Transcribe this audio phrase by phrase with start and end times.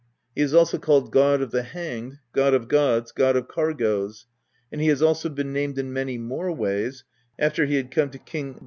[0.33, 4.25] He is also called God of the Hanged, God of Gods, God of Cargoes;
[4.71, 7.03] and he has also been named in many more ways,
[7.37, 8.59] after he had come to King Geirrodr:' Wind brlnger?